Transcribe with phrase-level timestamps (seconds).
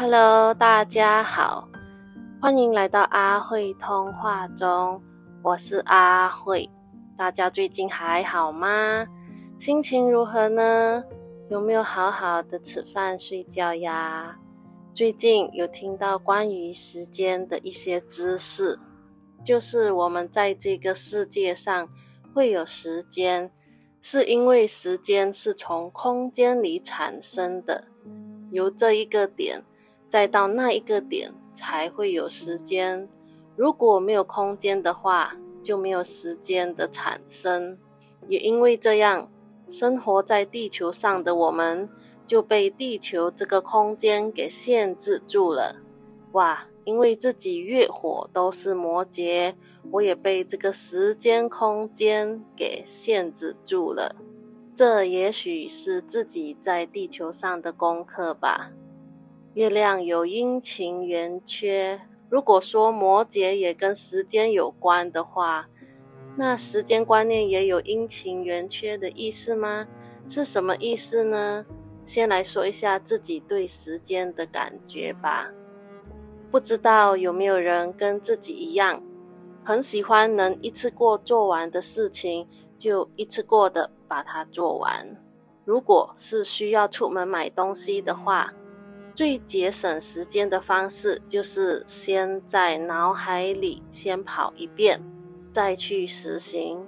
[0.00, 1.68] Hello，大家好，
[2.40, 5.02] 欢迎来到阿慧通话中，
[5.42, 6.70] 我是阿慧。
[7.16, 9.04] 大家最近还好吗？
[9.58, 11.02] 心情如何呢？
[11.50, 14.38] 有没有好好的吃饭睡觉呀？
[14.94, 18.78] 最近有听到关于时间的一些知识，
[19.44, 21.88] 就是我们在这个世界上
[22.32, 23.50] 会有时间，
[24.00, 27.82] 是因为时间是从空间里产生的，
[28.52, 29.64] 由这一个点
[30.08, 33.08] 再到那一个点才会有时间。
[33.56, 37.78] 如果没有空间的话，就没有时间的产生。
[38.28, 39.30] 也因为这样。
[39.70, 41.90] 生活在地球上的我们
[42.26, 45.76] 就被地球这个空间给限制住了。
[46.32, 49.56] 哇，因为自己月火都是摩羯，
[49.90, 54.16] 我也被这个时间空间给限制住了。
[54.74, 58.70] 这也许是自己在地球上的功课吧。
[59.58, 65.66] 月亮有阴晴圆缺，如果说摩羯也跟时间有关的话。
[66.36, 69.88] 那时间观念也有阴晴圆缺的意思吗？
[70.28, 71.66] 是什么意思呢？
[72.04, 75.50] 先来说一下自己对时间的感觉吧。
[76.52, 79.02] 不知道有没有人跟自己一样，
[79.64, 82.46] 很喜欢能一次过做完的事情，
[82.78, 85.16] 就一次过的把它做完。
[85.64, 88.52] 如果是需要出门买东西的话，
[89.18, 95.02] 最节省时间的方式就是先在脑海里先跑一遍。
[95.50, 96.86] 再去实行，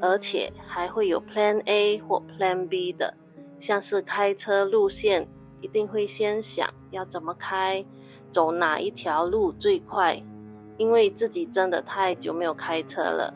[0.00, 3.12] 而且还会有 Plan A 或 Plan B 的，
[3.58, 5.28] 像是开车路线，
[5.60, 7.84] 一定会先想要怎么开，
[8.30, 10.24] 走哪一条路最快，
[10.78, 13.34] 因为自己真的太久没有开车了，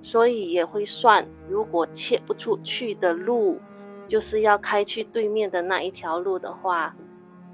[0.00, 3.60] 所以也会算，如果切不出去的路，
[4.06, 6.96] 就是要开去对面的那一条路的话，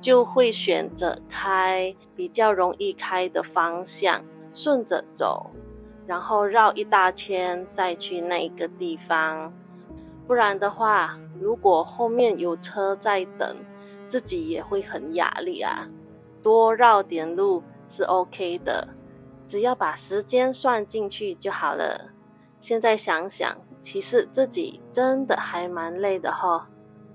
[0.02, 5.50] 就会选择开比较容易开的方向，顺着走。
[6.04, 9.52] 然后绕一大圈再去那一个地方，
[10.26, 13.56] 不然的话，如果后面有车在等，
[14.08, 15.88] 自己也会很压力啊。
[16.42, 18.88] 多绕点路是 OK 的，
[19.46, 22.10] 只要把时间算进去就好了。
[22.60, 26.68] 现在想想，其实自己真的还蛮累的哈。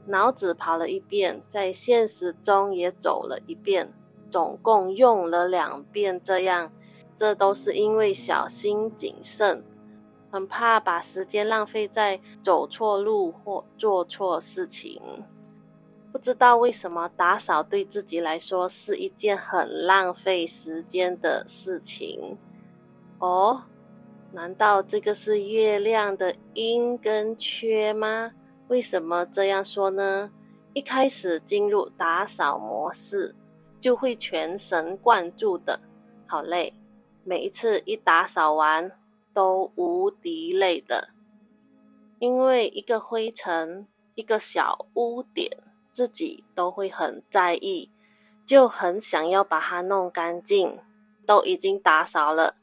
[0.07, 3.94] 脑子跑了一遍，在现实中也走了一遍，
[4.29, 6.72] 总共用了两遍这样。
[7.16, 9.63] 这都是因为小心谨慎，
[10.31, 15.01] 很怕把时间浪费在走错路或做错事情。
[16.12, 22.38] 不知道为什么打扫对自己来说是一件很浪费时间的事情。
[23.19, 23.63] 哦，
[24.31, 28.31] 难道这个是月亮的阴跟缺吗？
[28.68, 30.32] 为什么这样说呢？
[30.74, 33.36] 一开始进入打扫模式，
[33.80, 35.80] 就会全神贯注的，
[36.28, 36.74] 好累。
[37.24, 38.92] 每一次一打扫完，
[39.34, 41.10] 都无敌累的，
[42.20, 45.58] 因为一个灰尘、一个小污点，
[45.92, 47.92] 自己都会很在意，
[48.46, 50.80] 就很想要把它弄干净。
[51.26, 52.56] 都已经打扫了，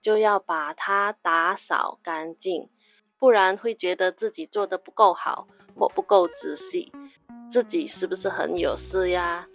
[0.00, 2.68] 就要把它打扫干净，
[3.18, 6.92] 不然会觉得自己做的不够好或不够仔细，
[7.50, 9.46] 自己是不是很有事呀？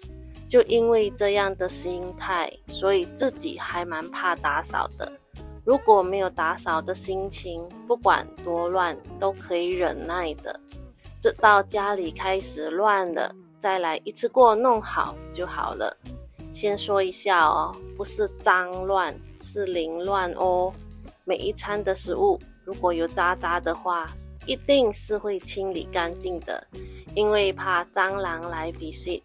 [0.47, 5.11] 就因为这样的心态，所以自己还蛮怕打扫的。
[5.63, 10.59] 如果没有打扫的心情，不管多乱都可以忍耐的。
[11.19, 15.95] 直到家里开始乱了，再来一次过弄好就好了。
[16.51, 20.73] 先说一下哦，不是脏乱，是凌乱哦。
[21.25, 24.07] 每一餐的食物如果有渣渣的话，
[24.45, 26.67] 一定是会清理干净的，
[27.15, 29.23] 因为怕蟑螂来比吸。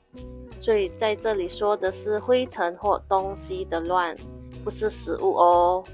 [0.62, 4.16] 所以在这里说的是灰尘或东西的乱，
[4.65, 5.84] 不是食物哦。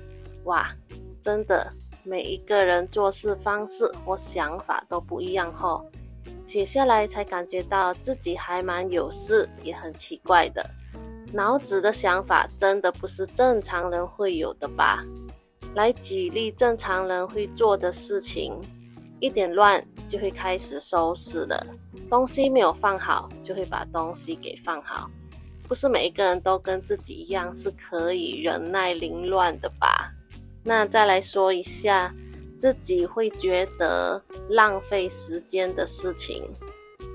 [0.45, 0.71] 哇，
[1.21, 1.73] 真的，
[2.05, 5.85] 每一个人做事方式或想法都不一样吼。
[6.47, 10.65] 写下来才感觉到自己还蛮有事，也很奇怪的。
[11.33, 15.05] 脑子的想法真的不是正常人会有的吧？
[15.75, 18.55] 来举例正常人会做的事情。
[19.21, 21.67] 一点乱就会开始收拾了，
[22.09, 25.11] 东西没有放好就会把东西给放好，
[25.69, 30.11] 不是每一个人都跟自己一样是可以忍耐凌乱的吧？
[30.65, 32.15] 那再来说一下
[32.57, 36.43] 自己会觉得浪费时间的事情，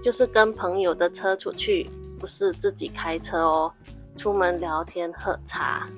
[0.03, 3.73] 就是跟朋友的车出去，不是自己开车哦，
[4.15, 5.89] 出门聊天喝茶，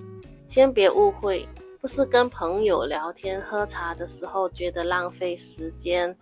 [0.47, 1.45] 先别误会。
[1.79, 6.15] 不是跟朋友聊天喝茶的时候觉得浪费时间，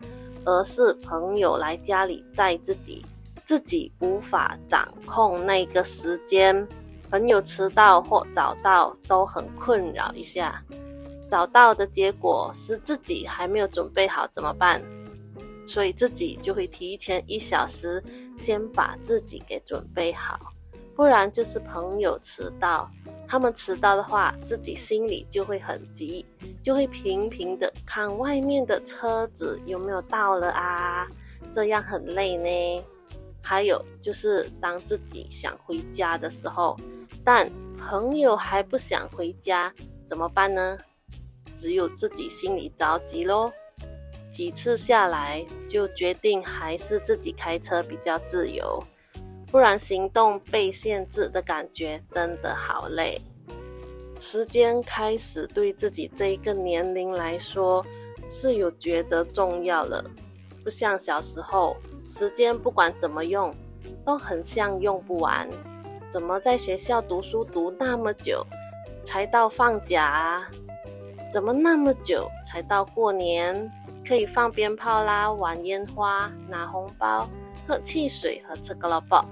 [0.43, 3.05] 而是朋友来家里带自己，
[3.45, 6.67] 自己无法掌控那个时间，
[7.09, 10.61] 朋友迟到或早到都很困扰一下。
[11.29, 14.81] 早到的结果是自己还没有准备好怎么办？
[15.65, 18.03] 所以自己就会提前一小时
[18.37, 20.37] 先把自己给准备好，
[20.95, 22.89] 不然就是朋友迟到。
[23.27, 26.25] 他们迟到的话，自己心里就会很急，
[26.61, 31.07] 就会频频的看外面的车子有没有到了啊，
[31.51, 32.85] 这样很累呢。
[33.41, 36.77] 还有就是当自己想回家的时候，
[37.23, 39.73] 但朋友还不想回家，
[40.05, 40.77] 怎么办呢？
[41.55, 43.51] 只有自己心里着急喽。
[44.31, 48.83] 几次下来，就决定还是自己开车比较自由，
[49.55, 53.21] 不然行动被限制的感觉真的好累。
[54.19, 57.81] 时间开始对自己这一个年龄来说
[58.27, 60.03] 是有觉得重要了，
[60.61, 63.49] 不像小时候，时间不管怎么用，
[64.05, 65.47] 都很像用不完。
[66.09, 68.45] 怎么在学校读书读那么久，
[69.05, 70.49] 才到放假啊？
[71.31, 73.71] 怎么那么久才到过年？
[74.05, 77.29] 可以放鞭炮啦，玩烟花，拿红包，
[77.65, 79.25] 喝汽水和吃个萝卜，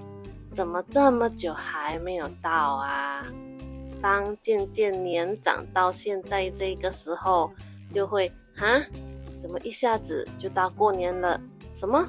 [0.54, 3.26] 怎么这么久还没有到啊？
[4.00, 7.50] 当渐渐年长到现在这个时候，
[7.92, 8.80] 就会哈，
[9.36, 11.40] 怎么一下子就到过年了？
[11.72, 12.08] 什么？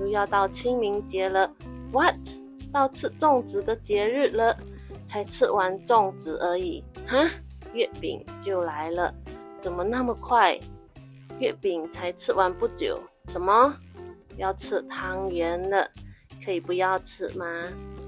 [0.00, 1.48] 又要到清明节了
[1.92, 2.16] ？What？
[2.72, 4.58] 到吃粽子的节日了？
[5.06, 7.30] 才吃完粽子而已，哈，
[7.72, 9.14] 月饼就来了，
[9.60, 10.58] 怎么那么快？
[11.38, 13.76] 月饼才吃完不久，什么
[14.36, 15.88] 要吃汤圆了？
[16.46, 17.44] 可以不要吃吗？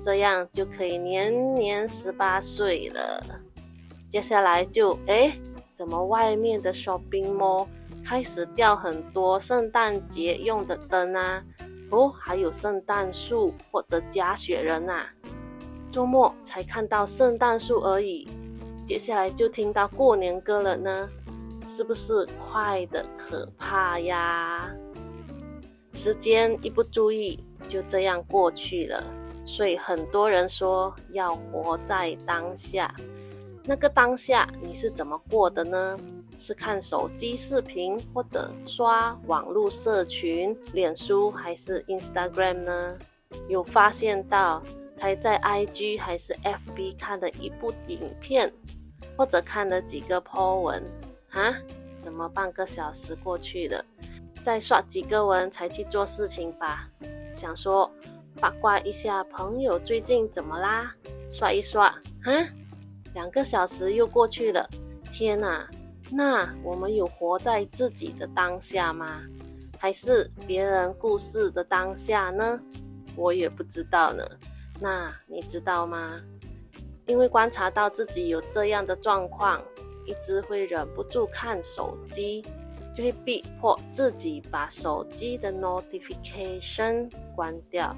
[0.01, 3.21] 这样就可以年年十八岁了。
[4.09, 5.37] 接下来就哎，
[5.75, 7.67] 怎么外面的 shopping mall
[8.05, 11.43] 开始掉很多圣诞节用的灯啊？
[11.91, 15.09] 哦，还有圣诞树或者假雪人啊？
[15.91, 18.29] 周末才看到圣诞树而已，
[18.87, 21.11] 接下来就听到过年歌了呢。
[21.67, 24.71] 是不是快的可怕呀？
[25.93, 29.03] 时间一不注意就这样过去了，
[29.47, 32.95] 所以很多人说要活在当下。
[33.65, 35.99] 那个当下你是怎么过的呢？
[36.39, 42.97] 是看手机视频，或者刷网络社群、脸书还是 Instagram 呢？
[43.49, 44.63] 有发现到
[44.97, 48.53] 才在 IG 还是 FB 看的一部影片，
[49.17, 50.83] 或者看了几个 po 文。
[51.31, 51.55] 啊，
[51.99, 53.85] 怎么半个小时过去了？
[54.43, 56.89] 再刷几个文才去做事情吧。
[57.39, 57.89] 想说
[58.41, 60.93] 八卦一下朋友最近怎么啦？
[61.31, 62.03] 刷一刷，啊，
[63.15, 64.69] 两个小时又过去了。
[65.13, 65.71] 天哪，
[66.11, 69.23] 那我们有活在自己的当下吗？
[69.79, 72.61] 还是别人故事的当下呢？
[73.15, 74.25] 我也不知道呢。
[74.81, 76.21] 那你知道吗？
[77.07, 79.63] 因为观察到自己有这样的状况。
[80.05, 82.43] 一直会忍不住看手机，
[82.99, 87.95] 就会逼迫自己把手机的 notification 关掉，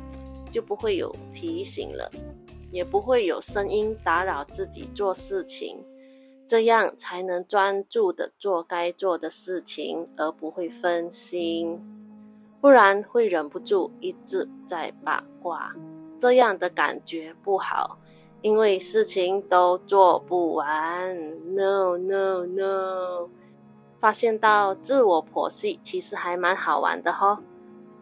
[0.53, 2.11] 就不会有提醒了，
[2.71, 5.83] 也不会有声音打扰自己做事情，
[6.47, 11.81] 这样才能专注的做该做的事情，而不会分心，
[12.61, 15.75] 不然会忍不住一直在八卦，
[16.19, 17.97] 这样的感觉不好。
[18.43, 23.29] 因为事情都做不完，no no no，
[24.01, 27.41] 发现到自我剖析其实还蛮好玩的哈。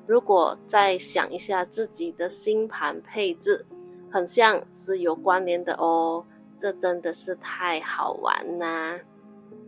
[0.07, 3.67] 如果再想一下自己的星盘配置，
[4.11, 6.25] 很像是有关联的哦，
[6.59, 9.01] 这真的是太好玩啦。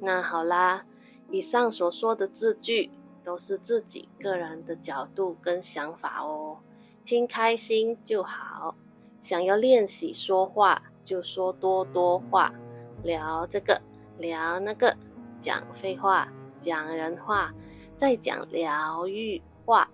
[0.00, 0.84] 那好啦，
[1.28, 2.90] 以上所说的字句
[3.22, 6.58] 都是自己个人的角度跟想法哦，
[7.04, 8.74] 听开心就好。
[9.20, 12.54] 想要练习说话，就说多多话，
[13.02, 13.82] 聊这个，
[14.16, 14.96] 聊那个，
[15.40, 16.28] 讲废话，
[16.60, 17.52] 讲人话，
[17.96, 19.88] 再讲疗愈话。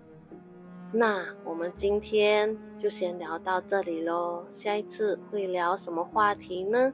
[0.91, 6.93] 那我们今天就先聊到这里喽，下一次会聊什么话题呢？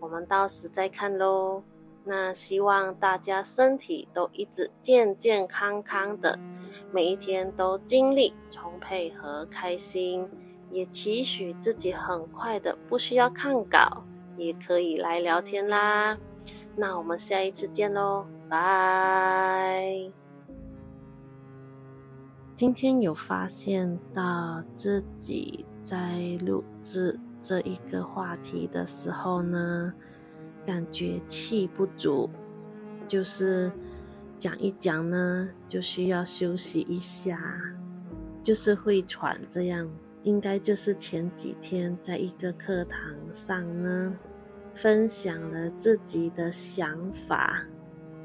[0.00, 1.62] 我们到时再看喽。
[2.02, 6.38] 那希望大家身体都一直健健康康的，
[6.90, 10.28] 每一天都精力充沛和开心。
[10.70, 14.04] 也期许自己很快的不需要看稿，
[14.36, 16.16] 也可以来聊天啦。
[16.80, 20.10] 那我们下一次见喽，拜。
[22.56, 29.92] 今天有发现到自己在录制这一个话题的时候呢，
[30.64, 32.30] 感觉气不足，
[33.06, 33.70] 就是
[34.38, 37.38] 讲一讲呢就需要休息一下，
[38.42, 39.86] 就是会喘这样。
[40.22, 43.00] 应该就是前几天在一个课堂
[43.32, 44.14] 上呢，
[44.82, 47.66] 分享了自己的想法，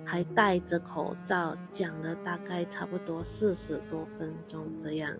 [0.05, 5.17] 还戴着口罩讲了大概差不多四十多分钟这样。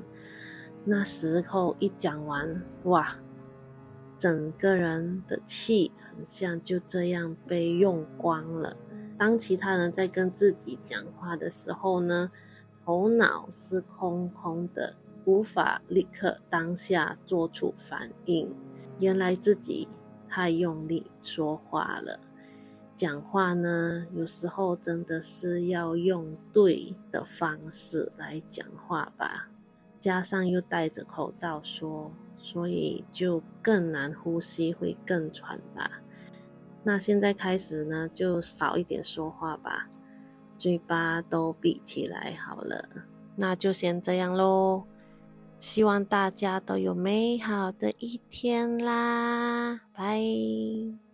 [0.85, 3.17] 那时候一讲完，哇，
[4.17, 8.77] 整个人的气很像就这样被用光了。
[9.17, 12.31] 当其他人在跟自己讲话的时候呢，
[12.85, 14.95] 头脑是空空的。
[15.25, 18.53] 无法立刻当下做出反应，
[18.99, 19.87] 原来自己
[20.29, 22.19] 太用力说话了。
[22.95, 29.49] 讲话呢，有时候真的是要用对的方式来讲话吧。
[29.99, 35.91] 加上又戴着口罩说，所以就更难呼吸，会更喘吧。
[36.83, 39.89] 那现在开始呢，就少一点说话吧，
[40.57, 42.87] 嘴巴都闭起来好了。
[43.35, 44.85] 那就先这样喽。
[45.65, 51.04] 希望大家都有美好的一天啦，拜。